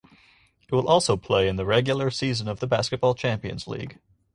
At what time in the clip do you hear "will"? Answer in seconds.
0.73-0.87